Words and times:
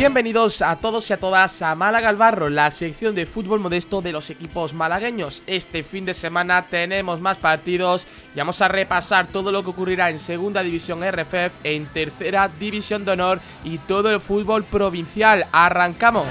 Bienvenidos 0.00 0.62
a 0.62 0.76
todos 0.76 1.10
y 1.10 1.12
a 1.12 1.20
todas 1.20 1.60
a 1.60 1.74
Málaga 1.74 2.08
al 2.08 2.16
Barro, 2.16 2.48
la 2.48 2.70
sección 2.70 3.14
de 3.14 3.26
fútbol 3.26 3.60
modesto 3.60 4.00
de 4.00 4.12
los 4.12 4.30
equipos 4.30 4.72
malagueños. 4.72 5.42
Este 5.46 5.82
fin 5.82 6.06
de 6.06 6.14
semana 6.14 6.68
tenemos 6.70 7.20
más 7.20 7.36
partidos 7.36 8.06
y 8.34 8.38
vamos 8.38 8.62
a 8.62 8.68
repasar 8.68 9.26
todo 9.26 9.52
lo 9.52 9.62
que 9.62 9.68
ocurrirá 9.68 10.08
en 10.08 10.18
Segunda 10.18 10.62
División 10.62 11.06
RFF, 11.06 11.52
en 11.64 11.84
Tercera 11.84 12.48
División 12.48 13.04
de 13.04 13.10
Honor 13.10 13.40
y 13.62 13.76
todo 13.76 14.10
el 14.10 14.20
fútbol 14.20 14.64
provincial. 14.64 15.44
¡Arrancamos! 15.52 16.24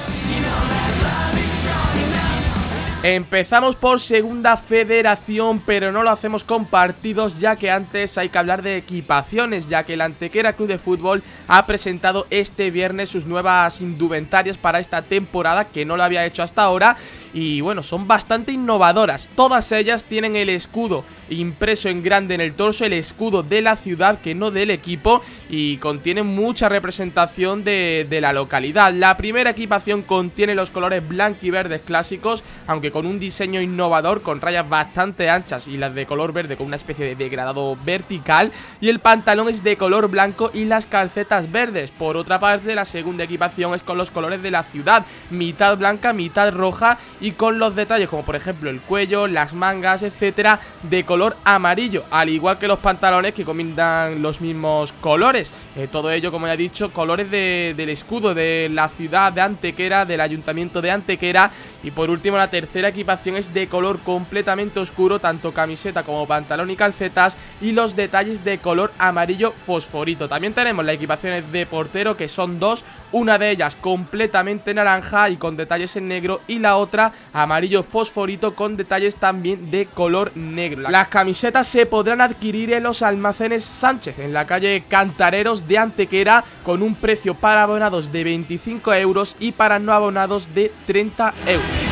Empezamos 3.01 3.77
por 3.77 4.01
segunda 4.01 4.57
federación, 4.57 5.61
pero 5.65 5.93
no 5.93 6.03
lo 6.03 6.09
hacemos 6.09 6.43
con 6.43 6.65
partidos 6.65 7.39
ya 7.39 7.55
que 7.55 7.71
antes 7.71 8.17
hay 8.17 8.27
que 8.27 8.37
hablar 8.37 8.61
de 8.61 8.75
equipaciones, 8.75 9.69
ya 9.69 9.85
que 9.85 9.93
el 9.93 10.01
Antequera 10.01 10.51
Club 10.51 10.67
de 10.67 10.79
Fútbol 10.79 11.23
ha 11.47 11.65
presentado 11.65 12.27
este 12.29 12.71
viernes 12.71 13.07
sus 13.07 13.25
nuevas 13.25 13.79
indumentarias 13.79 14.57
para 14.57 14.81
esta 14.81 15.01
temporada 15.01 15.63
que 15.63 15.85
no 15.85 15.95
lo 15.95 16.03
había 16.03 16.25
hecho 16.25 16.43
hasta 16.43 16.63
ahora 16.63 16.97
y 17.33 17.61
bueno, 17.61 17.83
son 17.83 18.07
bastante 18.07 18.51
innovadoras. 18.51 19.29
Todas 19.35 19.71
ellas 19.71 20.03
tienen 20.03 20.35
el 20.35 20.49
escudo 20.49 21.03
impreso 21.29 21.89
en 21.89 22.01
grande 22.01 22.35
en 22.35 22.41
el 22.41 22.53
torso, 22.53 22.85
el 22.85 22.93
escudo 22.93 23.43
de 23.43 23.61
la 23.61 23.75
ciudad 23.75 24.19
que 24.19 24.35
no 24.35 24.51
del 24.51 24.71
equipo 24.71 25.21
y 25.49 25.77
contienen 25.77 26.25
mucha 26.25 26.69
representación 26.69 27.63
de, 27.63 28.07
la 28.19 28.33
localidad. 28.33 28.93
La 28.93 29.15
primera 29.15 29.51
equipación 29.51 30.01
contiene 30.01 30.55
los 30.55 30.71
colores 30.71 31.07
blanco 31.07 31.39
y 31.43 31.51
verdes 31.51 31.81
clásicos, 31.81 32.43
aunque 32.67 32.91
con 32.91 33.05
un 33.05 33.19
diseño 33.19 33.61
innovador 33.61 34.21
con 34.21 34.41
rayas 34.41 34.67
bastante 34.67 35.29
anchas 35.29 35.67
y 35.67 35.77
las 35.77 35.93
de 35.93 36.05
color 36.05 36.33
verde 36.33 36.57
con 36.57 36.67
una 36.67 36.75
especie 36.75 37.05
de 37.05 37.15
degradado 37.15 37.77
vertical 37.85 38.51
y 38.81 38.89
el 38.89 38.99
pantalón 38.99 39.47
es 39.47 39.63
de 39.63 39.77
color 39.77 40.09
blanco 40.09 40.51
y 40.53 40.65
las 40.65 40.85
calcetas 40.85 41.51
verdes. 41.51 41.91
Por 41.91 42.17
otra 42.17 42.39
parte, 42.39 42.75
la 42.75 42.85
segunda 42.85 43.23
equipación 43.23 43.73
es 43.73 43.83
con 43.83 43.97
los 43.97 44.11
colores 44.11 44.41
de 44.41 44.51
la 44.51 44.63
ciudad, 44.63 45.05
mitad 45.29 45.77
blanca, 45.77 46.11
mitad 46.11 46.51
roja 46.51 46.97
y 47.21 47.31
con 47.31 47.59
los 47.59 47.75
detalles 47.75 48.09
como 48.09 48.23
por 48.23 48.35
ejemplo 48.35 48.69
el 48.69 48.81
cuello, 48.81 49.27
las 49.27 49.53
mangas, 49.53 50.03
etcétera, 50.03 50.59
de 50.83 51.03
color 51.03 51.35
amarillo, 51.43 52.03
al 52.11 52.29
igual 52.29 52.57
que 52.57 52.67
los 52.67 52.79
pantalones 52.79 53.33
que 53.33 53.45
combinan 53.45 54.21
los 54.21 54.41
mismos 54.41 54.93
colores. 54.93 55.51
Eh, 55.75 55.87
todo 55.91 56.11
ello, 56.11 56.31
como 56.31 56.47
ya 56.47 56.53
he 56.53 56.57
dicho, 56.57 56.91
colores 56.91 57.29
del 57.29 57.89
escudo 57.89 58.33
de 58.33 58.69
la 58.71 58.89
ciudad 58.89 59.31
de 59.31 59.41
Antequera, 59.41 60.05
del 60.05 60.21
ayuntamiento 60.21 60.81
de 60.81 60.91
Antequera. 60.91 61.51
Y 61.83 61.91
por 61.91 62.09
último, 62.09 62.37
la 62.37 62.49
tercera 62.49 62.89
equipación 62.89 63.37
es 63.37 63.53
de 63.53 63.67
color 63.67 63.99
completamente 63.99 64.79
oscuro, 64.79 65.19
tanto 65.19 65.53
camiseta 65.53 66.03
como 66.03 66.27
pantalón 66.27 66.69
y 66.69 66.75
calcetas, 66.75 67.37
y 67.61 67.71
los 67.71 67.95
detalles 67.95 68.43
de 68.43 68.57
color 68.57 68.91
amarillo 68.97 69.51
fosforito. 69.51 70.27
También 70.27 70.53
tenemos 70.53 70.83
las 70.83 70.95
equipaciones 70.95 71.49
de 71.51 71.65
portero, 71.65 72.17
que 72.17 72.27
son 72.27 72.59
dos, 72.59 72.83
una 73.11 73.37
de 73.37 73.51
ellas 73.51 73.75
completamente 73.75 74.73
naranja 74.73 75.29
y 75.29 75.37
con 75.37 75.55
detalles 75.55 75.95
en 75.95 76.07
negro, 76.07 76.41
y 76.47 76.59
la 76.59 76.75
otra 76.75 77.08
amarillo 77.33 77.83
fosforito 77.83 78.55
con 78.55 78.77
detalles 78.77 79.15
también 79.15 79.71
de 79.71 79.85
color 79.85 80.31
negro. 80.35 80.89
Las 80.89 81.07
camisetas 81.07 81.67
se 81.67 81.85
podrán 81.85 82.21
adquirir 82.21 82.73
en 82.73 82.83
los 82.83 83.01
almacenes 83.01 83.63
Sánchez, 83.63 84.19
en 84.19 84.33
la 84.33 84.45
calle 84.45 84.83
Cantareros 84.87 85.67
de 85.67 85.77
Antequera, 85.77 86.43
con 86.63 86.81
un 86.81 86.95
precio 86.95 87.33
para 87.33 87.63
abonados 87.63 88.11
de 88.11 88.23
25 88.23 88.93
euros 88.93 89.35
y 89.39 89.51
para 89.51 89.79
no 89.79 89.93
abonados 89.93 90.53
de 90.53 90.71
30 90.85 91.33
euros. 91.45 91.88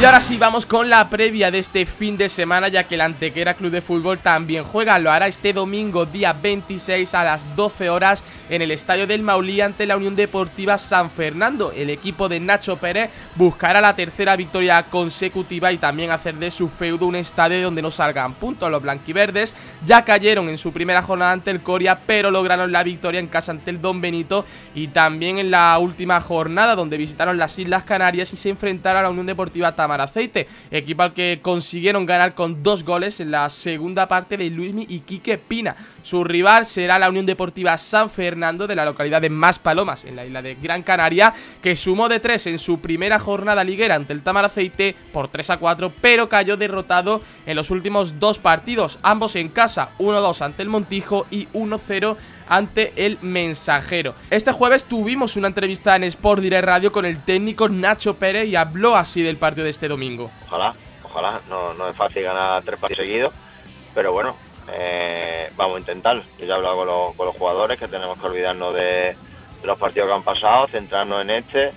Y 0.00 0.04
ahora 0.04 0.20
sí, 0.20 0.36
vamos 0.36 0.66
con 0.66 0.90
la 0.90 1.08
previa 1.08 1.52
de 1.52 1.60
este 1.60 1.86
fin 1.86 2.16
de 2.16 2.28
semana, 2.28 2.66
ya 2.66 2.82
que 2.82 2.96
el 2.96 3.02
Antequera 3.02 3.54
Club 3.54 3.70
de 3.70 3.82
Fútbol 3.82 4.18
también 4.18 4.64
juega. 4.64 4.98
Lo 4.98 5.12
hará 5.12 5.28
este 5.28 5.52
domingo, 5.52 6.06
día 6.06 6.32
26 6.32 7.14
a 7.14 7.22
las 7.22 7.54
12 7.54 7.88
horas, 7.88 8.24
en 8.50 8.62
el 8.62 8.72
Estadio 8.72 9.06
del 9.06 9.22
Maulí 9.22 9.60
ante 9.60 9.86
la 9.86 9.96
Unión 9.96 10.16
Deportiva 10.16 10.76
San 10.76 11.08
Fernando. 11.08 11.70
El 11.70 11.88
equipo 11.88 12.28
de 12.28 12.40
Nacho 12.40 12.78
Pérez 12.78 13.10
buscará 13.36 13.80
la 13.80 13.94
tercera 13.94 14.34
victoria 14.34 14.82
consecutiva 14.82 15.70
y 15.70 15.78
también 15.78 16.10
hacer 16.10 16.34
de 16.34 16.50
su 16.50 16.68
feudo 16.68 17.06
un 17.06 17.14
estadio 17.14 17.62
donde 17.62 17.80
no 17.82 17.92
salgan 17.92 18.34
puntos. 18.34 18.68
Los 18.72 18.82
blanquiverdes 18.82 19.54
ya 19.86 20.04
cayeron 20.04 20.48
en 20.48 20.58
su 20.58 20.72
primera 20.72 21.02
jornada 21.02 21.30
ante 21.30 21.52
el 21.52 21.62
Coria, 21.62 22.00
pero 22.04 22.32
lograron 22.32 22.72
la 22.72 22.82
victoria 22.82 23.20
en 23.20 23.28
casa 23.28 23.52
ante 23.52 23.70
el 23.70 23.80
Don 23.80 24.00
Benito 24.00 24.44
y 24.74 24.88
también 24.88 25.38
en 25.38 25.52
la 25.52 25.78
última 25.78 26.20
jornada, 26.20 26.74
donde 26.74 26.96
visitaron 26.98 27.38
las 27.38 27.56
Islas 27.56 27.84
Canarias 27.84 28.32
y 28.32 28.36
se 28.36 28.48
enfrentaron 28.48 28.98
a 28.98 29.02
la 29.04 29.10
Unión 29.10 29.26
Deportiva 29.26 29.76
Tamar 29.76 29.91
Aceite, 30.00 30.48
equipo 30.70 31.02
al 31.02 31.14
que 31.14 31.40
consiguieron 31.42 32.06
ganar 32.06 32.34
con 32.34 32.62
dos 32.62 32.84
goles 32.84 33.20
en 33.20 33.30
la 33.30 33.48
segunda 33.50 34.08
parte 34.08 34.36
de 34.36 34.50
Luismi 34.50 34.86
y 34.88 35.00
Quique 35.00 35.38
Pina. 35.38 35.76
Su 36.02 36.24
rival 36.24 36.66
será 36.66 36.98
la 36.98 37.08
Unión 37.08 37.26
Deportiva 37.26 37.76
San 37.78 38.10
Fernando 38.10 38.66
de 38.66 38.74
la 38.74 38.84
localidad 38.84 39.20
de 39.20 39.30
Maspalomas, 39.30 40.04
en 40.04 40.16
la 40.16 40.26
isla 40.26 40.42
de 40.42 40.56
Gran 40.56 40.82
Canaria, 40.82 41.32
que 41.60 41.76
sumó 41.76 42.08
de 42.08 42.20
tres 42.20 42.46
en 42.46 42.58
su 42.58 42.80
primera 42.80 43.18
jornada 43.18 43.64
liguera 43.64 43.94
ante 43.94 44.12
el 44.12 44.22
Tamaraceite 44.22 44.96
por 45.12 45.28
3 45.28 45.50
a 45.50 45.56
4, 45.58 45.92
pero 46.00 46.28
cayó 46.28 46.56
derrotado 46.56 47.22
en 47.46 47.56
los 47.56 47.70
últimos 47.70 48.18
dos 48.18 48.38
partidos, 48.38 48.98
ambos 49.02 49.36
en 49.36 49.48
casa, 49.48 49.90
1-2 49.98 50.42
ante 50.42 50.62
el 50.62 50.68
Montijo 50.68 51.26
y 51.30 51.46
1-0 51.48 52.16
ante 52.52 52.92
el 52.96 53.16
Mensajero. 53.22 54.14
Este 54.28 54.52
jueves 54.52 54.84
tuvimos 54.84 55.36
una 55.36 55.48
entrevista 55.48 55.96
en 55.96 56.04
Sport 56.04 56.42
Direct 56.42 56.64
Radio 56.64 56.92
con 56.92 57.06
el 57.06 57.24
técnico 57.24 57.66
Nacho 57.66 58.14
Pérez 58.14 58.46
y 58.46 58.56
habló 58.56 58.94
así 58.94 59.22
del 59.22 59.38
partido 59.38 59.64
de 59.64 59.70
este 59.70 59.88
domingo. 59.88 60.30
Ojalá, 60.48 60.74
ojalá, 61.02 61.40
no, 61.48 61.88
es 61.88 61.96
fácil 61.96 62.24
ganar 62.24 62.62
tres 62.62 62.78
partidos 62.78 63.06
seguidos, 63.06 63.32
pero 63.94 64.12
bueno, 64.12 64.36
eh, 64.70 65.50
vamos 65.56 65.76
a 65.76 65.80
intentarlo. 65.80 66.22
Yo 66.38 66.44
ya 66.44 66.52
he 66.52 66.56
hablado 66.58 67.14
con 67.16 67.26
los, 67.26 67.36
jugadores 67.36 67.78
que 67.78 67.88
tenemos 67.88 68.18
que 68.18 68.26
olvidarnos 68.26 68.74
de, 68.74 69.16
los 69.64 69.78
partidos 69.78 70.08
que 70.08 70.14
han 70.14 70.22
pasado, 70.22 70.68
centrarnos 70.68 71.22
en 71.22 71.30
este. 71.30 71.70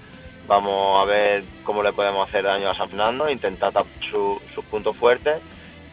Vamos 0.46 1.02
a 1.02 1.06
ver 1.06 1.46
cómo 1.64 1.84
le 1.84 1.94
podemos 1.94 2.28
hacer 2.28 2.44
daño 2.44 2.70
a 2.70 2.76
San 2.76 2.90
Fernando, 2.90 3.30
intentar 3.30 3.72
tapar 3.72 3.90
sus 4.12 4.66
puntos 4.66 4.98
fuertes 4.98 5.42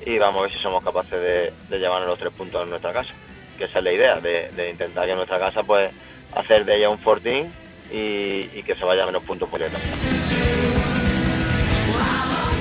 y 0.05 0.19
vamos 0.19 0.41
a 0.41 0.43
ver 0.43 0.53
si 0.53 0.59
somos 0.59 0.83
capaces 0.83 1.13
de, 1.13 1.53
de 1.69 1.79
llevarnos 1.79 2.09
los 2.09 2.19
tres 2.19 2.33
puntos 2.33 2.65
en 2.65 2.71
nuestra 2.71 2.93
casa 2.93 3.15
que 3.63 3.69
esa 3.69 3.79
es 3.79 3.85
la 3.85 3.93
idea, 3.93 4.21
de, 4.21 4.71
intentar 4.71 5.07
que 5.07 5.15
nuestra 5.15 5.39
casa 5.39 5.63
pues 5.63 5.93
hacer 6.35 6.65
de 6.65 6.77
ella 6.77 6.91
un 6.91 6.99
fortín 6.99 7.53
y, 7.93 8.63
que 8.63 8.75
se 8.75 8.85
vaya 8.85 9.05
a 9.05 9.07
menos 9.07 9.23
puntos 9.23 9.49
por 9.49 9.63
ella. 9.63 9.79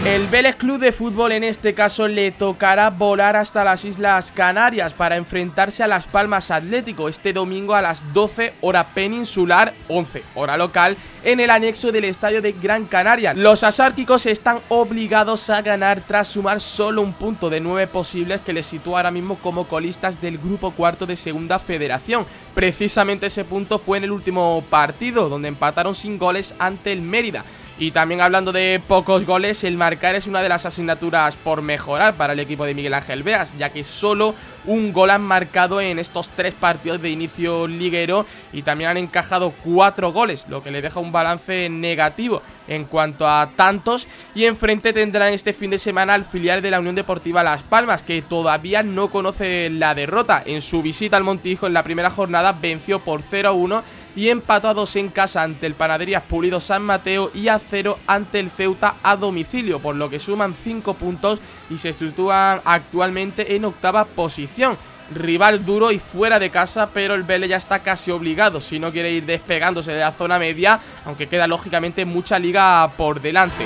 El 0.06 0.26
Vélez 0.30 0.56
Club 0.56 0.80
de 0.80 0.92
Fútbol 0.92 1.32
en 1.32 1.44
este 1.44 1.76
caso 1.76 2.08
le 2.08 2.32
tocará 2.32 2.90
volar 2.90 3.36
hasta 3.36 3.64
las 3.64 3.86
Islas 3.86 4.32
Canarias 4.32 4.96
para 4.96 5.16
enfrentarse 5.16 5.84
a 5.84 5.88
Las 5.88 6.08
Palmas 6.08 6.50
Atlético 6.50 7.08
este 7.08 7.34
domingo 7.34 7.76
a 7.76 7.84
las 7.84 8.12
12 8.12 8.56
hora 8.62 8.96
peninsular, 8.96 9.76
11 9.90 10.24
hora 10.34 10.58
local, 10.58 10.98
en 11.24 11.40
el 11.40 11.52
anexo 11.52 11.92
del 11.92 12.06
estadio 12.06 12.42
de 12.42 12.54
Gran 12.54 12.86
Canaria. 12.86 13.36
Los 13.36 13.64
asárquicos 13.64 14.26
están 14.26 14.62
obligados 14.70 15.52
a 15.52 15.62
ganar 15.62 16.02
tras 16.08 16.30
sumar 16.30 16.60
solo 16.62 17.04
un 17.04 17.14
punto 17.14 17.52
de 17.52 17.60
9 17.60 17.86
posibles 17.86 18.42
que 18.42 18.54
les 18.54 18.66
sitúa 18.66 18.98
ahora 18.98 19.12
mismo 19.12 19.36
como 19.36 19.68
colistas 19.68 20.20
del 20.20 20.40
grupo 20.40 20.72
cuarto 20.72 21.06
de 21.06 21.16
segunda 21.16 21.60
federación. 21.60 22.26
Precisamente 22.56 23.28
ese 23.28 23.46
punto 23.46 23.78
fue 23.78 24.00
en 24.00 24.06
el 24.06 24.12
último 24.12 24.64
partido 24.68 25.30
donde 25.30 25.50
empataron 25.50 25.94
sin 25.94 26.18
goles 26.18 26.56
ante 26.58 26.92
el 26.92 27.04
Mérida. 27.04 27.46
Y 27.82 27.90
también 27.90 28.22
hablando 28.22 28.52
de 28.52 28.80
pocos 28.88 29.26
goles, 29.26 29.64
el 29.64 29.76
marcar 29.76 30.14
es 30.14 30.28
una 30.28 30.44
de 30.44 30.50
las 30.50 30.68
asignaturas 30.68 31.36
por 31.36 31.64
mejorar 31.64 32.14
para 32.14 32.34
el 32.34 32.40
equipo 32.40 32.64
de 32.64 32.76
Miguel 32.76 32.94
Ángel 32.94 33.24
Beas, 33.24 33.58
ya 33.58 33.72
que 33.72 33.84
solo 33.84 34.36
un 34.66 34.94
gol 34.94 35.10
han 35.10 35.24
marcado 35.24 35.82
en 35.82 35.98
estos 35.98 36.30
tres 36.30 36.54
partidos 36.54 37.02
de 37.02 37.10
inicio 37.10 37.66
liguero 37.66 38.28
y 38.54 38.62
también 38.62 38.92
han 38.92 38.98
encajado 38.98 39.52
cuatro 39.64 40.12
goles, 40.12 40.46
lo 40.48 40.62
que 40.62 40.70
le 40.70 40.84
deja 40.84 41.00
un 41.00 41.12
balance 41.12 41.70
negativo 41.72 42.44
en 42.68 42.86
cuanto 42.86 43.28
a 43.28 43.50
tantos. 43.56 44.08
Y 44.36 44.46
enfrente 44.46 44.94
tendrán 44.94 45.34
este 45.34 45.52
fin 45.52 45.72
de 45.72 45.80
semana 45.80 46.14
al 46.14 46.26
filial 46.26 46.62
de 46.62 46.70
la 46.70 46.80
Unión 46.80 46.94
Deportiva 46.94 47.42
Las 47.42 47.64
Palmas, 47.64 48.04
que 48.04 48.22
todavía 48.22 48.84
no 48.84 49.08
conoce 49.08 49.72
la 49.72 49.96
derrota. 49.96 50.44
En 50.46 50.62
su 50.62 50.84
visita 50.84 51.18
al 51.18 51.24
Montijo 51.24 51.66
en 51.66 51.74
la 51.74 51.82
primera 51.82 52.12
jornada 52.12 52.52
venció 52.52 53.00
por 53.00 53.24
0-1 53.24 53.82
y 54.16 54.30
empató 54.30 54.70
a 54.70 54.74
dos 54.74 54.96
en 54.96 55.10
casa 55.10 55.44
ante 55.44 55.68
el 55.68 55.76
Panaderías 55.76 56.24
Pulido 56.24 56.60
San 56.60 56.84
Mateo 56.84 57.32
y 57.34 57.48
a 57.48 57.60
cero 57.60 58.00
ante 58.08 58.40
el 58.40 58.50
Ceuta 58.50 58.96
a 59.04 59.16
domicilio, 59.16 59.80
por 59.80 59.96
lo 59.96 60.10
que 60.10 60.20
suman 60.20 60.56
5 60.56 60.94
puntos 60.96 61.40
y 61.70 61.78
se 61.78 61.94
sitúan 61.94 62.62
actualmente 62.66 63.56
en 63.56 63.66
octava 63.66 64.06
posición. 64.06 64.78
Rival 65.14 65.66
duro 65.66 65.92
y 65.92 66.00
fuera 66.00 66.40
de 66.40 66.50
casa, 66.50 66.90
pero 66.94 67.16
el 67.16 67.24
Vélez 67.24 67.50
ya 67.50 67.58
está 67.58 67.80
casi 67.80 68.12
obligado 68.12 68.62
si 68.62 68.80
no 68.80 68.92
quiere 68.92 69.12
ir 69.12 69.26
despegándose 69.26 69.92
de 69.92 70.00
la 70.00 70.12
zona 70.12 70.40
media, 70.40 70.80
aunque 71.06 71.28
queda 71.28 71.48
lógicamente 71.48 72.06
mucha 72.06 72.40
liga 72.40 72.90
por 72.96 73.22
delante. 73.22 73.66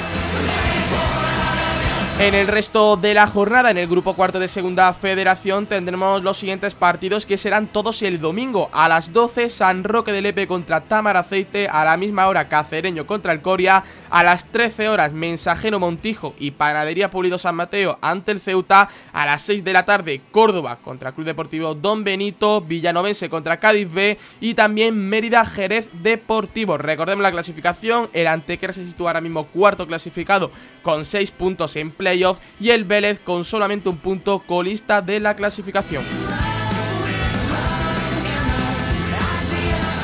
En 2.17 2.33
el 2.33 2.47
resto 2.47 2.95
de 2.95 3.13
la 3.13 3.27
jornada, 3.27 3.71
en 3.71 3.77
el 3.77 3.89
grupo 3.89 4.13
cuarto 4.13 4.39
de 4.39 4.47
segunda 4.47 4.93
federación, 4.93 5.65
tendremos 5.65 6.23
los 6.23 6.37
siguientes 6.37 6.73
partidos 6.73 7.25
que 7.25 7.37
serán 7.37 7.67
todos 7.67 8.01
el 8.03 8.21
domingo. 8.21 8.69
A 8.71 8.87
las 8.87 9.11
12, 9.11 9.49
San 9.49 9.83
Roque 9.83 10.13
de 10.13 10.21
Lepe 10.21 10.47
contra 10.47 10.79
Tamar 10.79 11.17
Aceite. 11.17 11.67
A 11.67 11.83
la 11.83 11.97
misma 11.97 12.29
hora, 12.29 12.47
Cacereño 12.47 13.05
contra 13.05 13.33
el 13.33 13.41
Coria. 13.41 13.83
A 14.09 14.23
las 14.23 14.45
13 14.45 14.87
horas, 14.87 15.11
Mensajero 15.11 15.77
Montijo 15.77 16.35
y 16.39 16.51
Panadería 16.51 17.09
Pulido 17.09 17.37
San 17.37 17.55
Mateo 17.55 17.99
ante 18.01 18.31
el 18.31 18.39
Ceuta. 18.39 18.87
A 19.11 19.25
las 19.25 19.41
6 19.41 19.65
de 19.65 19.73
la 19.73 19.83
tarde, 19.83 20.21
Córdoba 20.31 20.77
contra 20.81 21.11
Club 21.11 21.25
Deportivo 21.25 21.75
Don 21.75 22.05
Benito. 22.05 22.61
Villanovense 22.61 23.29
contra 23.29 23.59
Cádiz 23.59 23.91
B. 23.91 24.17
Y 24.39 24.53
también 24.53 24.97
Mérida 25.09 25.45
Jerez 25.45 25.89
Deportivo. 25.91 26.77
Recordemos 26.77 27.23
la 27.23 27.31
clasificación. 27.33 28.09
El 28.13 28.27
Antequera 28.27 28.71
se 28.71 28.85
sitúa 28.85 29.09
ahora 29.09 29.21
mismo 29.21 29.47
cuarto 29.47 29.85
clasificado 29.85 30.49
con 30.81 31.03
6 31.03 31.31
puntos 31.31 31.75
en 31.75 31.91
playoff 32.05 32.37
y 32.59 32.69
el 32.69 32.83
Vélez 32.83 33.19
con 33.19 33.43
solamente 33.43 33.89
un 33.89 33.97
punto 33.97 34.43
colista 34.45 35.01
de 35.01 35.19
la 35.19 35.35
clasificación. 35.35 36.03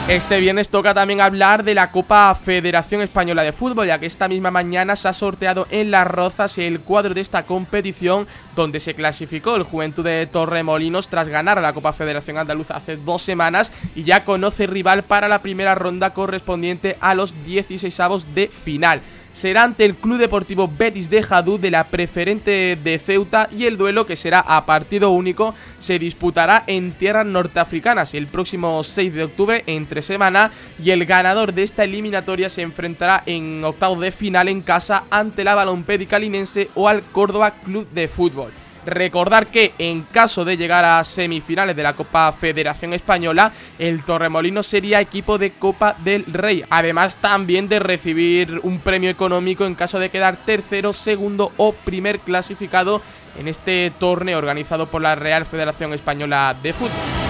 Este 0.07 0.39
viernes 0.39 0.69
toca 0.69 0.95
también 0.95 1.21
hablar 1.21 1.63
de 1.63 1.75
la 1.75 1.91
Copa 1.91 2.33
Federación 2.33 3.01
Española 3.01 3.43
de 3.43 3.53
Fútbol, 3.53 3.85
ya 3.85 3.99
que 3.99 4.07
esta 4.07 4.27
misma 4.27 4.49
mañana 4.49 4.95
se 4.95 5.07
ha 5.07 5.13
sorteado 5.13 5.67
en 5.69 5.91
Las 5.91 6.07
Rozas 6.07 6.57
el 6.57 6.79
cuadro 6.79 7.13
de 7.13 7.21
esta 7.21 7.43
competición, 7.43 8.27
donde 8.55 8.79
se 8.79 8.95
clasificó 8.95 9.55
el 9.55 9.63
Juventud 9.63 10.03
de 10.03 10.25
Torremolinos 10.25 11.07
tras 11.07 11.29
ganar 11.29 11.59
a 11.59 11.61
la 11.61 11.73
Copa 11.73 11.93
Federación 11.93 12.39
Andaluza 12.39 12.75
hace 12.75 12.97
dos 12.97 13.21
semanas 13.21 13.71
y 13.95 14.03
ya 14.03 14.25
conoce 14.25 14.65
rival 14.65 15.03
para 15.03 15.29
la 15.29 15.43
primera 15.43 15.75
ronda 15.75 16.15
correspondiente 16.15 16.97
a 16.99 17.13
los 17.13 17.45
16 17.45 17.99
avos 17.99 18.33
de 18.33 18.47
final 18.47 19.01
será 19.33 19.63
ante 19.63 19.85
el 19.85 19.95
Club 19.95 20.17
Deportivo 20.17 20.67
Betis 20.67 21.09
de 21.09 21.23
Jadú 21.23 21.57
de 21.57 21.71
la 21.71 21.85
preferente 21.85 22.77
de 22.81 22.99
Ceuta 22.99 23.49
y 23.51 23.65
el 23.65 23.77
duelo 23.77 24.05
que 24.05 24.15
será 24.15 24.39
a 24.39 24.65
partido 24.65 25.11
único 25.11 25.55
se 25.79 25.99
disputará 25.99 26.63
en 26.67 26.91
tierras 26.93 27.25
norteafricanas 27.25 28.13
el 28.13 28.27
próximo 28.27 28.83
6 28.83 29.13
de 29.13 29.23
octubre 29.23 29.63
entre 29.67 30.01
semana 30.01 30.51
y 30.83 30.91
el 30.91 31.05
ganador 31.05 31.53
de 31.53 31.63
esta 31.63 31.83
eliminatoria 31.83 32.49
se 32.49 32.61
enfrentará 32.61 33.23
en 33.25 33.63
octavo 33.63 33.99
de 33.99 34.11
final 34.11 34.47
en 34.47 34.61
casa 34.61 35.03
ante 35.09 35.43
la 35.43 35.55
Balompédica 35.55 36.19
Linense 36.19 36.69
o 36.75 36.87
al 36.87 37.03
Córdoba 37.03 37.51
Club 37.63 37.87
de 37.91 38.07
Fútbol. 38.07 38.51
Recordar 38.85 39.47
que 39.47 39.73
en 39.77 40.03
caso 40.03 40.43
de 40.43 40.57
llegar 40.57 40.85
a 40.85 41.03
semifinales 41.03 41.75
de 41.75 41.83
la 41.83 41.93
Copa 41.93 42.31
Federación 42.31 42.93
Española, 42.93 43.51
el 43.77 44.03
Torremolino 44.03 44.63
sería 44.63 45.01
equipo 45.01 45.37
de 45.37 45.51
Copa 45.51 45.95
del 46.03 46.25
Rey. 46.25 46.63
Además 46.69 47.17
también 47.17 47.69
de 47.69 47.79
recibir 47.79 48.59
un 48.63 48.79
premio 48.79 49.09
económico 49.09 49.65
en 49.65 49.75
caso 49.75 49.99
de 49.99 50.09
quedar 50.09 50.37
tercero, 50.37 50.93
segundo 50.93 51.51
o 51.57 51.73
primer 51.73 52.19
clasificado 52.19 53.01
en 53.37 53.47
este 53.47 53.91
torneo 53.99 54.37
organizado 54.37 54.87
por 54.87 55.01
la 55.01 55.15
Real 55.15 55.45
Federación 55.45 55.93
Española 55.93 56.55
de 56.61 56.73
Fútbol. 56.73 57.20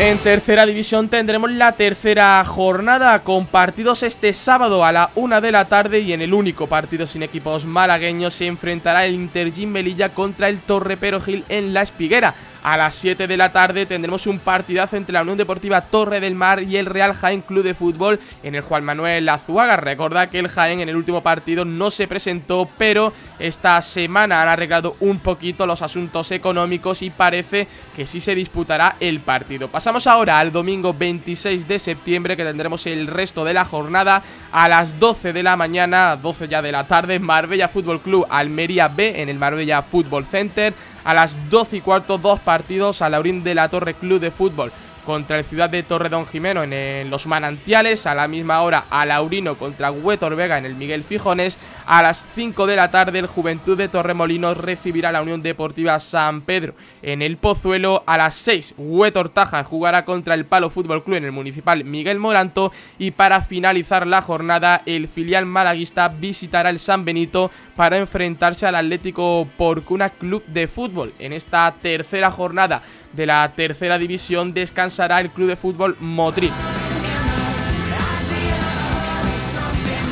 En 0.00 0.18
tercera 0.18 0.64
división 0.64 1.08
tendremos 1.08 1.50
la 1.50 1.72
tercera 1.72 2.44
jornada 2.44 3.18
con 3.24 3.46
partidos 3.46 4.04
este 4.04 4.32
sábado 4.32 4.84
a 4.84 4.92
la 4.92 5.10
una 5.16 5.40
de 5.40 5.50
la 5.50 5.64
tarde 5.64 5.98
y 5.98 6.12
en 6.12 6.22
el 6.22 6.34
único 6.34 6.68
partido 6.68 7.04
sin 7.04 7.24
equipos 7.24 7.66
malagueños 7.66 8.32
se 8.32 8.46
enfrentará 8.46 9.06
el 9.06 9.14
Inter 9.14 9.52
Melilla 9.66 10.10
contra 10.10 10.48
el 10.48 10.60
Torre 10.60 10.96
Gil 11.20 11.44
en 11.48 11.74
La 11.74 11.82
Espiguera. 11.82 12.36
A 12.62 12.76
las 12.76 12.96
7 12.96 13.28
de 13.28 13.36
la 13.36 13.52
tarde 13.52 13.86
tendremos 13.86 14.26
un 14.26 14.40
partidazo 14.40 14.96
entre 14.96 15.12
la 15.12 15.22
Unión 15.22 15.38
Deportiva 15.38 15.80
Torre 15.82 16.18
del 16.18 16.34
Mar 16.34 16.62
y 16.62 16.76
el 16.76 16.86
Real 16.86 17.14
Jaén 17.14 17.40
Club 17.40 17.62
de 17.62 17.74
Fútbol 17.74 18.18
en 18.42 18.56
el 18.56 18.62
Juan 18.62 18.84
Manuel 18.84 19.28
Azuaga. 19.28 19.76
Recordad 19.76 20.28
que 20.28 20.40
el 20.40 20.48
Jaén 20.48 20.80
en 20.80 20.88
el 20.88 20.96
último 20.96 21.22
partido 21.22 21.64
no 21.64 21.90
se 21.90 22.08
presentó, 22.08 22.68
pero 22.76 23.12
esta 23.38 23.80
semana 23.80 24.42
han 24.42 24.48
arreglado 24.48 24.96
un 25.00 25.20
poquito 25.20 25.66
los 25.66 25.82
asuntos 25.82 26.32
económicos 26.32 27.02
y 27.02 27.10
parece 27.10 27.68
que 27.94 28.06
sí 28.06 28.18
se 28.18 28.34
disputará 28.34 28.96
el 28.98 29.20
partido. 29.20 29.68
Pasamos 29.68 30.08
ahora 30.08 30.38
al 30.40 30.50
domingo 30.50 30.92
26 30.92 31.68
de 31.68 31.78
septiembre 31.78 32.36
que 32.36 32.44
tendremos 32.44 32.86
el 32.86 33.06
resto 33.06 33.44
de 33.44 33.54
la 33.54 33.64
jornada 33.64 34.22
a 34.52 34.68
las 34.68 34.98
12 34.98 35.32
de 35.32 35.42
la 35.42 35.56
mañana, 35.56 36.16
12 36.16 36.48
ya 36.48 36.62
de 36.62 36.72
la 36.72 36.84
tarde, 36.84 37.18
Marbella 37.18 37.68
Fútbol 37.68 38.00
Club 38.00 38.26
Almería 38.30 38.88
B 38.88 39.20
en 39.20 39.28
el 39.28 39.38
Marbella 39.38 39.82
Fútbol 39.82 40.24
Center. 40.24 40.74
A 41.04 41.14
las 41.14 41.36
12 41.50 41.78
y 41.78 41.80
cuarto, 41.80 42.18
dos 42.18 42.40
partidos 42.40 43.02
a 43.02 43.08
Laurín 43.08 43.42
de 43.42 43.54
la 43.54 43.68
Torre 43.68 43.94
Club 43.94 44.20
de 44.20 44.30
Fútbol 44.30 44.72
contra 45.08 45.38
el 45.38 45.44
Ciudad 45.44 45.70
de 45.70 45.82
Torredón 45.82 46.26
Jimeno 46.26 46.62
en, 46.62 47.08
los 47.08 47.26
Manantiales, 47.26 48.06
a 48.06 48.14
la 48.14 48.28
misma 48.28 48.60
hora 48.60 48.84
a 48.90 49.06
Laurino 49.06 49.56
contra 49.56 49.90
Huetor 49.90 50.36
Vega 50.36 50.58
en 50.58 50.66
el 50.66 50.74
Miguel 50.74 51.02
Fijones, 51.02 51.58
a 51.86 52.02
las 52.02 52.26
5 52.34 52.66
de 52.66 52.76
la 52.76 52.90
tarde 52.90 53.18
el 53.18 53.26
Juventud 53.26 53.78
de 53.78 53.88
Torremolinos 53.88 54.58
recibirá 54.58 55.10
la 55.10 55.22
Unión 55.22 55.40
Deportiva 55.40 55.98
San 55.98 56.42
Pedro 56.42 56.74
en 57.00 57.22
el 57.22 57.38
Pozuelo, 57.38 58.04
a 58.06 58.18
las 58.18 58.34
6 58.34 58.74
Huetor 58.76 59.30
Taja 59.30 59.64
jugará 59.64 60.04
contra 60.04 60.34
el 60.34 60.44
Palo 60.44 60.68
Fútbol 60.68 61.02
Club 61.02 61.16
en 61.16 61.24
el 61.24 61.32
Municipal 61.32 61.84
Miguel 61.84 62.18
Moranto. 62.18 62.70
Y 62.98 63.12
para 63.12 63.40
finalizar 63.40 64.06
la 64.06 64.20
jornada 64.20 64.82
el 64.84 65.08
filial 65.08 65.46
malaguista 65.46 66.08
visitará 66.08 66.68
el 66.68 66.78
San 66.78 67.06
Benito 67.06 67.50
para 67.76 67.96
enfrentarse 67.96 68.66
al 68.66 68.74
Atlético 68.74 69.48
Porcuna 69.56 70.10
Club 70.10 70.44
de 70.48 70.68
Fútbol. 70.68 71.14
En 71.18 71.32
esta 71.32 71.74
tercera 71.80 72.30
jornada 72.30 72.82
de 73.12 73.26
la 73.26 73.52
tercera 73.56 73.98
división 73.98 74.52
descansa 74.52 74.98
será 74.98 75.20
el 75.20 75.30
Club 75.30 75.48
de 75.48 75.56
Fútbol 75.56 75.96
Motril. 76.00 76.52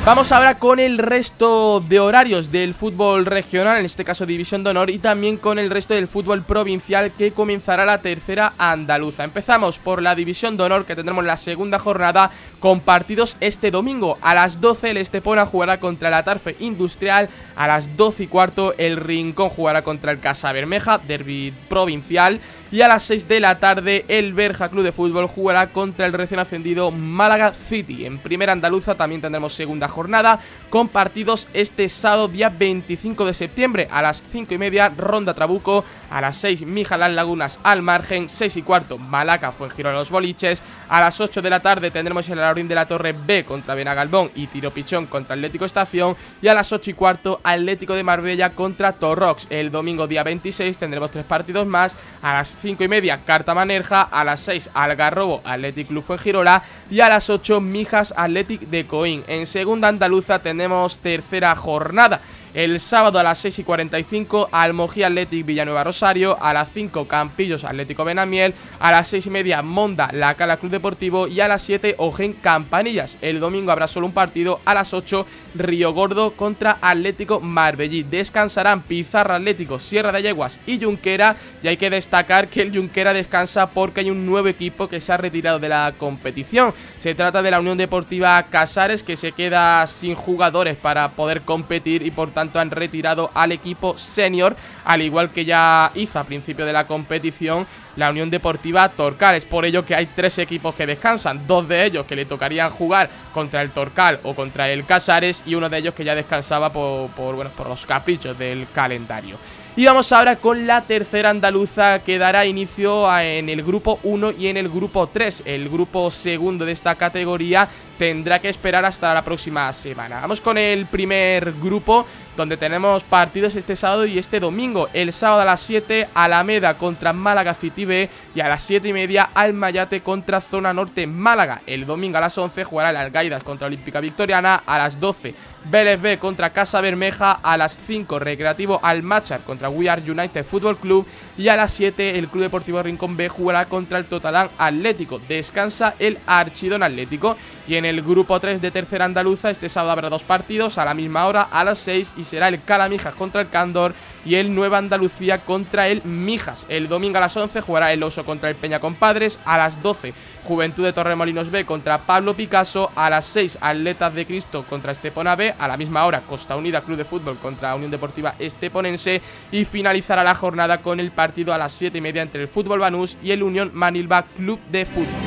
Vamos 0.06 0.30
ahora 0.30 0.60
con 0.60 0.78
el 0.78 0.98
resto 0.98 1.80
de 1.80 1.98
horarios 1.98 2.52
del 2.52 2.74
fútbol 2.74 3.26
regional, 3.26 3.78
en 3.78 3.84
este 3.84 4.04
caso 4.04 4.24
División 4.24 4.62
de 4.62 4.70
Honor, 4.70 4.88
y 4.88 5.00
también 5.00 5.36
con 5.36 5.58
el 5.58 5.68
resto 5.68 5.94
del 5.94 6.06
fútbol 6.06 6.44
provincial 6.44 7.10
que 7.10 7.32
comenzará 7.32 7.84
la 7.84 8.00
tercera 8.00 8.52
andaluza. 8.56 9.24
Empezamos 9.24 9.80
por 9.80 10.00
la 10.00 10.14
División 10.14 10.56
de 10.56 10.62
Honor 10.62 10.86
que 10.86 10.94
tendremos 10.94 11.24
la 11.24 11.36
segunda 11.36 11.80
jornada 11.80 12.30
con 12.60 12.78
partidos 12.78 13.36
este 13.40 13.72
domingo. 13.72 14.16
A 14.22 14.36
las 14.36 14.60
12 14.60 14.92
el 14.92 14.98
Estepona 14.98 15.44
jugará 15.44 15.80
contra 15.80 16.06
el 16.06 16.14
Atarfe 16.14 16.54
Industrial, 16.60 17.28
a 17.56 17.66
las 17.66 17.96
12 17.96 18.22
y 18.22 18.26
cuarto 18.28 18.74
el 18.78 18.98
Rincón 18.98 19.48
jugará 19.48 19.82
contra 19.82 20.12
el 20.12 20.20
Casa 20.20 20.52
Bermeja, 20.52 20.98
derby 20.98 21.52
provincial, 21.68 22.40
y 22.70 22.80
a 22.80 22.88
las 22.88 23.04
6 23.04 23.28
de 23.28 23.40
la 23.40 23.58
tarde 23.58 24.04
el 24.08 24.32
Berja 24.32 24.68
Club 24.68 24.84
de 24.84 24.92
Fútbol 24.92 25.26
jugará 25.26 25.68
contra 25.68 26.06
el 26.06 26.12
recién 26.12 26.40
ascendido 26.40 26.90
Málaga 26.90 27.52
City. 27.52 28.06
En 28.06 28.18
primera 28.18 28.52
andaluza 28.52 28.94
también 28.94 29.20
tendremos 29.20 29.54
segunda 29.54 29.88
jornada 29.88 30.40
con 30.70 30.88
partidos 30.88 31.48
este 31.54 31.88
sábado 31.88 32.28
día 32.28 32.48
25 32.48 33.24
de 33.24 33.34
septiembre 33.34 33.88
a 33.90 34.02
las 34.02 34.22
5 34.30 34.54
y 34.54 34.58
media 34.58 34.92
Ronda 34.96 35.34
Trabuco, 35.34 35.84
a 36.10 36.20
las 36.20 36.36
6 36.38 36.66
Mijalán 36.66 37.16
Lagunas 37.16 37.60
al 37.62 37.82
margen, 37.82 38.28
6 38.28 38.56
y 38.56 38.62
cuarto 38.62 38.98
Malaca 38.98 39.52
fue 39.52 39.68
en 39.68 39.72
giro 39.72 39.90
a 39.90 39.92
los 39.92 40.10
boliches, 40.10 40.62
a 40.88 41.00
las 41.00 41.20
8 41.20 41.42
de 41.42 41.50
la 41.50 41.60
tarde 41.60 41.90
tendremos 41.90 42.28
el 42.28 42.38
Laurín 42.38 42.68
de 42.68 42.74
la 42.74 42.86
Torre 42.86 43.12
B 43.12 43.44
contra 43.44 43.74
Benagalbón 43.74 44.30
y 44.34 44.46
Tiro 44.48 44.72
Pichón 44.72 45.06
contra 45.06 45.34
Atlético 45.34 45.64
Estación 45.64 46.16
y 46.42 46.48
a 46.48 46.54
las 46.54 46.72
8 46.72 46.90
y 46.90 46.94
cuarto 46.94 47.40
Atlético 47.44 47.94
de 47.94 48.02
Marbella 48.02 48.50
contra 48.50 48.92
Torrox. 48.92 49.46
El 49.50 49.70
domingo 49.70 50.06
día 50.06 50.22
26 50.22 50.76
tendremos 50.78 51.10
tres 51.10 51.24
partidos 51.24 51.66
más, 51.66 51.96
a 52.22 52.34
las 52.34 52.55
5 52.60 52.84
y 52.84 52.88
media 52.88 53.20
Carta 53.24 53.54
Manerja, 53.54 54.02
a 54.02 54.24
las 54.24 54.40
6 54.40 54.70
Algarrobo 54.74 55.42
Athletic 55.44 55.88
Club 55.88 56.04
Fuengirola 56.04 56.62
y 56.90 57.00
a 57.00 57.08
las 57.08 57.30
8 57.30 57.60
Mijas 57.60 58.14
Athletic 58.16 58.60
de 58.62 58.86
Coín. 58.86 59.24
En 59.26 59.46
segunda 59.46 59.88
andaluza 59.88 60.40
tenemos 60.40 60.98
tercera 60.98 61.54
jornada. 61.54 62.20
El 62.56 62.80
sábado 62.80 63.18
a 63.18 63.22
las 63.22 63.36
6 63.40 63.58
y 63.58 63.64
45 63.64 64.48
Almojí 64.50 65.02
Athletic 65.02 65.44
Villanueva 65.44 65.84
Rosario, 65.84 66.38
a 66.40 66.54
las 66.54 66.70
5 66.72 67.06
Campillos 67.06 67.64
Atlético 67.64 68.02
Benamiel, 68.02 68.54
a 68.78 68.92
las 68.92 69.08
6 69.08 69.26
y 69.26 69.28
media 69.28 69.60
Monda 69.60 70.08
La 70.10 70.36
Cala 70.36 70.56
Club 70.56 70.72
Deportivo 70.72 71.28
y 71.28 71.40
a 71.40 71.48
las 71.48 71.60
7 71.60 71.96
Ojen 71.98 72.32
Campanillas. 72.32 73.18
El 73.20 73.40
domingo 73.40 73.72
habrá 73.72 73.86
solo 73.86 74.06
un 74.06 74.14
partido, 74.14 74.60
a 74.64 74.72
las 74.72 74.94
8 74.94 75.26
Río 75.54 75.92
Gordo 75.92 76.30
contra 76.30 76.78
Atlético 76.80 77.40
Marbellí. 77.40 78.04
Descansarán 78.04 78.80
Pizarra 78.80 79.36
Atlético, 79.36 79.78
Sierra 79.78 80.10
de 80.10 80.22
Yeguas 80.22 80.58
y 80.66 80.82
Junquera 80.82 81.36
y 81.62 81.68
hay 81.68 81.76
que 81.76 81.90
destacar 81.90 82.48
que 82.48 82.62
el 82.62 82.74
Junquera 82.74 83.12
descansa 83.12 83.66
porque 83.66 84.00
hay 84.00 84.10
un 84.10 84.24
nuevo 84.24 84.48
equipo 84.48 84.88
que 84.88 85.02
se 85.02 85.12
ha 85.12 85.18
retirado 85.18 85.58
de 85.58 85.68
la 85.68 85.92
competición. 85.98 86.72
Se 87.00 87.14
trata 87.14 87.42
de 87.42 87.50
la 87.50 87.60
Unión 87.60 87.76
Deportiva 87.76 88.42
Casares 88.44 89.02
que 89.02 89.18
se 89.18 89.32
queda 89.32 89.86
sin 89.86 90.14
jugadores 90.14 90.78
para 90.78 91.10
poder 91.10 91.42
competir 91.42 92.00
y 92.00 92.10
por 92.10 92.30
tanto 92.30 92.45
han 92.54 92.70
retirado 92.70 93.30
al 93.34 93.52
equipo 93.52 93.96
senior, 93.96 94.56
al 94.84 95.02
igual 95.02 95.30
que 95.30 95.44
ya 95.44 95.90
hizo 95.94 96.18
a 96.18 96.24
principio 96.24 96.64
de 96.64 96.72
la 96.72 96.86
competición 96.86 97.66
la 97.96 98.10
Unión 98.10 98.30
Deportiva 98.30 98.88
Torcal. 98.88 99.34
Es 99.34 99.44
por 99.44 99.64
ello 99.64 99.84
que 99.84 99.94
hay 99.94 100.06
tres 100.06 100.38
equipos 100.38 100.74
que 100.74 100.86
descansan, 100.86 101.46
dos 101.46 101.68
de 101.68 101.84
ellos 101.84 102.06
que 102.06 102.16
le 102.16 102.26
tocarían 102.26 102.70
jugar 102.70 103.10
contra 103.32 103.62
el 103.62 103.70
Torcal 103.70 104.20
o 104.22 104.34
contra 104.34 104.70
el 104.70 104.84
Casares 104.84 105.42
y 105.46 105.54
uno 105.54 105.68
de 105.68 105.78
ellos 105.78 105.94
que 105.94 106.04
ya 106.04 106.14
descansaba 106.14 106.72
por, 106.72 107.34
bueno, 107.34 107.50
por 107.56 107.68
los 107.68 107.84
caprichos 107.86 108.38
del 108.38 108.66
calendario. 108.72 109.36
Y 109.78 109.84
vamos 109.84 110.10
ahora 110.10 110.36
con 110.36 110.66
la 110.66 110.80
tercera 110.80 111.28
andaluza 111.28 111.98
que 111.98 112.16
dará 112.16 112.46
inicio 112.46 113.06
en 113.20 113.50
el 113.50 113.62
grupo 113.62 114.00
1 114.04 114.32
y 114.38 114.46
en 114.46 114.56
el 114.56 114.70
grupo 114.70 115.06
3. 115.06 115.42
El 115.44 115.68
grupo 115.68 116.10
segundo 116.10 116.64
de 116.64 116.72
esta 116.72 116.94
categoría 116.94 117.68
tendrá 117.98 118.38
que 118.38 118.48
esperar 118.48 118.86
hasta 118.86 119.12
la 119.12 119.22
próxima 119.22 119.70
semana. 119.74 120.20
Vamos 120.22 120.40
con 120.40 120.56
el 120.56 120.86
primer 120.86 121.52
grupo 121.52 122.06
donde 122.36 122.56
tenemos 122.56 123.02
partidos 123.02 123.56
este 123.56 123.76
sábado 123.76 124.06
y 124.06 124.18
este 124.18 124.40
domingo. 124.40 124.88
El 124.92 125.12
sábado 125.12 125.42
a 125.42 125.44
las 125.44 125.60
7 125.60 126.08
Alameda 126.14 126.74
contra 126.74 127.12
Málaga 127.12 127.54
City 127.54 127.84
B 127.84 128.10
y 128.34 128.40
a 128.40 128.48
las 128.48 128.62
7 128.62 128.88
y 128.88 128.92
media 128.92 129.30
Almayate 129.34 130.02
contra 130.02 130.40
Zona 130.40 130.74
Norte 130.74 131.06
Málaga. 131.06 131.62
El 131.66 131.86
domingo 131.86 132.18
a 132.18 132.20
las 132.20 132.36
11 132.36 132.64
jugará 132.64 132.90
el 132.90 132.96
Algaidas 132.96 133.42
contra 133.42 133.66
Olímpica 133.66 134.00
Victoriana. 134.00 134.62
A 134.66 134.78
las 134.78 135.00
12 135.00 135.34
Vélez 135.64 136.00
B 136.00 136.18
contra 136.18 136.50
Casa 136.50 136.80
Bermeja. 136.80 137.32
A 137.42 137.56
las 137.56 137.78
5 137.78 138.18
Recreativo 138.18 138.80
Almachar 138.82 139.40
contra 139.40 139.70
We 139.70 139.88
Are 139.88 140.02
United 140.02 140.44
Football 140.44 140.76
Club. 140.76 141.06
Y 141.38 141.48
a 141.48 141.56
las 141.56 141.72
7 141.72 142.18
el 142.18 142.28
Club 142.28 142.42
Deportivo 142.42 142.82
Rincón 142.82 143.16
B 143.16 143.28
jugará 143.28 143.64
contra 143.64 143.98
el 143.98 144.04
Totalán 144.04 144.50
Atlético. 144.58 145.20
Descansa 145.26 145.94
el 145.98 146.18
Archidón 146.26 146.82
Atlético. 146.82 147.36
Y 147.66 147.76
en 147.76 147.84
el 147.84 148.02
grupo 148.02 148.38
3 148.38 148.60
de 148.60 148.70
tercera 148.70 149.06
andaluza 149.06 149.50
este 149.50 149.68
sábado 149.68 149.92
habrá 149.92 150.08
dos 150.08 150.22
partidos 150.22 150.78
a 150.78 150.84
la 150.84 150.94
misma 150.94 151.26
hora 151.26 151.42
a 151.42 151.64
las 151.64 151.78
6 151.78 152.14
y 152.16 152.24
será 152.26 152.48
el 152.48 152.62
Calamijas 152.62 153.14
contra 153.14 153.40
el 153.40 153.48
Cándor 153.48 153.94
y 154.24 154.34
el 154.34 154.54
Nueva 154.54 154.78
Andalucía 154.78 155.38
contra 155.38 155.88
el 155.88 156.02
Mijas. 156.04 156.66
El 156.68 156.88
domingo 156.88 157.18
a 157.18 157.22
las 157.22 157.36
11 157.36 157.60
jugará 157.60 157.92
el 157.92 158.02
Oso 158.02 158.24
contra 158.24 158.50
el 158.50 158.56
Peña 158.56 158.80
Compadres, 158.80 159.38
a 159.44 159.56
las 159.56 159.82
12 159.82 160.12
Juventud 160.44 160.84
de 160.84 160.92
Torremolinos 160.92 161.50
B 161.50 161.64
contra 161.64 161.98
Pablo 161.98 162.34
Picasso, 162.34 162.90
a 162.94 163.10
las 163.10 163.24
6 163.26 163.58
Atletas 163.60 164.14
de 164.14 164.26
Cristo 164.26 164.64
contra 164.68 164.92
Estepona 164.92 165.34
B, 165.34 165.54
a 165.58 165.68
la 165.68 165.76
misma 165.76 166.06
hora 166.06 166.20
Costa 166.20 166.56
Unida 166.56 166.82
Club 166.82 166.96
de 166.96 167.04
Fútbol 167.04 167.38
contra 167.38 167.74
Unión 167.74 167.90
Deportiva 167.90 168.34
Esteponense 168.38 169.20
y 169.50 169.64
finalizará 169.64 170.22
la 170.22 170.34
jornada 170.34 170.82
con 170.82 171.00
el 171.00 171.10
partido 171.10 171.52
a 171.52 171.58
las 171.58 171.72
7 171.72 171.98
y 171.98 172.00
media 172.00 172.22
entre 172.22 172.42
el 172.42 172.48
Fútbol 172.48 172.80
Banús 172.80 173.18
y 173.22 173.32
el 173.32 173.42
Unión 173.42 173.70
Manilva 173.74 174.24
Club 174.36 174.60
de 174.70 174.86
Fútbol. 174.86 175.25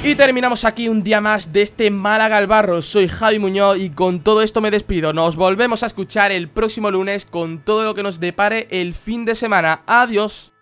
Y 0.00 0.14
terminamos 0.14 0.64
aquí 0.64 0.88
un 0.88 1.02
día 1.02 1.20
más 1.20 1.52
de 1.52 1.62
este 1.62 1.90
Málaga 1.90 2.36
al 2.36 2.46
Barro. 2.46 2.82
Soy 2.82 3.08
Javi 3.08 3.40
Muñoz 3.40 3.78
y 3.78 3.90
con 3.90 4.20
todo 4.20 4.42
esto 4.42 4.60
me 4.60 4.70
despido. 4.70 5.12
Nos 5.12 5.34
volvemos 5.34 5.82
a 5.82 5.86
escuchar 5.86 6.30
el 6.30 6.48
próximo 6.48 6.90
lunes 6.92 7.24
con 7.24 7.64
todo 7.64 7.84
lo 7.84 7.94
que 7.94 8.04
nos 8.04 8.20
depare 8.20 8.68
el 8.70 8.94
fin 8.94 9.24
de 9.24 9.34
semana. 9.34 9.82
Adiós. 9.86 10.52